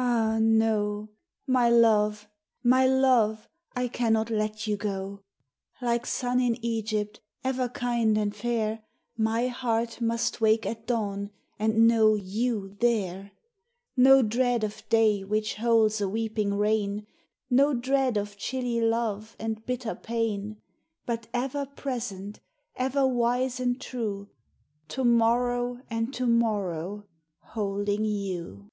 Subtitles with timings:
[0.00, 1.08] Ah, no!
[1.46, 2.28] My love,
[2.62, 5.22] my love, I cannot let you go.
[5.82, 8.84] Like sun in Egypt, ever kind and fair,
[9.16, 13.32] My heart must wake at dawn and know you there
[13.96, 17.06] No dread of day which holds a weeping rain,
[17.50, 20.62] No dread of chilly love and bitter pain,
[21.06, 22.38] But ever present,
[22.76, 24.30] ever wise and true,
[24.88, 27.06] To morrow and to morrow
[27.40, 28.68] holding you.